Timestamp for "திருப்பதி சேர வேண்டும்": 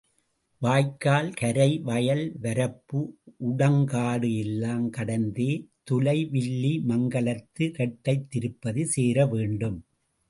8.29-9.79